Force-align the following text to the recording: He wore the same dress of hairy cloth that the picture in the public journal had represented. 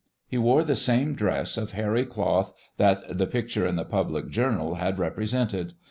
He 0.27 0.39
wore 0.39 0.63
the 0.63 0.75
same 0.75 1.13
dress 1.13 1.57
of 1.57 1.73
hairy 1.73 2.07
cloth 2.07 2.55
that 2.77 3.19
the 3.19 3.27
picture 3.27 3.67
in 3.67 3.75
the 3.75 3.85
public 3.85 4.29
journal 4.29 4.73
had 4.73 4.97
represented. 4.97 5.75